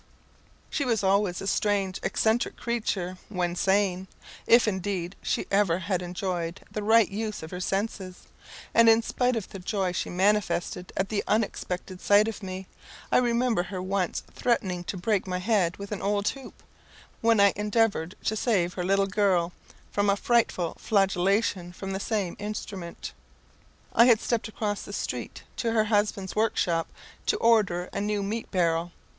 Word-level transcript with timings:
She 0.71 0.83
was 0.83 1.03
always 1.03 1.41
a 1.41 1.45
strange 1.47 1.99
eccentric 2.01 2.57
creature 2.57 3.19
when 3.29 3.55
sane 3.55 4.07
if, 4.47 4.67
indeed, 4.67 5.15
she 5.21 5.45
ever 5.51 5.77
had 5.77 6.01
enjoyed 6.01 6.61
the 6.71 6.81
right 6.81 7.07
use 7.07 7.43
of 7.43 7.51
her 7.51 7.59
senses; 7.59 8.21
and, 8.73 8.89
in 8.89 9.03
spite 9.03 9.35
of 9.35 9.49
the 9.49 9.59
joy 9.59 9.91
she 9.91 10.09
manifested 10.09 10.91
at 10.97 11.09
the 11.09 11.23
unexpected 11.27 12.01
sight 12.01 12.27
of 12.27 12.41
me, 12.41 12.65
I 13.11 13.17
remember 13.17 13.61
her 13.61 13.79
once 13.79 14.23
threatening 14.33 14.83
to 14.85 14.97
break 14.97 15.27
my 15.27 15.37
head 15.37 15.77
with 15.77 15.91
an 15.91 16.01
old 16.01 16.27
hoop, 16.29 16.63
when 17.21 17.39
I 17.39 17.53
endeavoured 17.55 18.15
to 18.23 18.35
save 18.35 18.73
her 18.73 18.83
little 18.83 19.05
girl 19.05 19.53
from 19.91 20.09
a 20.09 20.15
frightful 20.15 20.77
flagellation 20.79 21.71
from 21.73 21.91
the 21.93 21.99
same 21.99 22.35
instrument. 22.39 23.13
I 23.93 24.05
had 24.05 24.19
stepped 24.19 24.47
across 24.47 24.81
the 24.81 24.93
street 24.93 25.43
to 25.57 25.73
her 25.73 25.83
husband's 25.83 26.35
workshop, 26.35 26.87
to 27.27 27.37
order 27.37 27.87
a 27.93 28.01
new 28.01 28.23
meat 28.23 28.49
barrel. 28.49 28.93